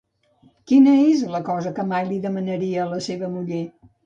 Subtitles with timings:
[0.71, 3.63] Quina és la cosa que mai li demanaria a la seva muller?